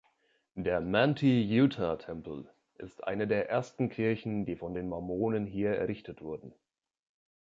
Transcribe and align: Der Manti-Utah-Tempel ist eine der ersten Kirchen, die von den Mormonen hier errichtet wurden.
Der 0.55 0.81
Manti-Utah-Tempel 0.81 2.49
ist 2.79 3.03
eine 3.03 3.27
der 3.27 3.51
ersten 3.51 3.89
Kirchen, 3.89 4.45
die 4.47 4.55
von 4.55 4.73
den 4.73 4.89
Mormonen 4.89 5.45
hier 5.45 5.75
errichtet 5.75 6.23
wurden. 6.23 6.55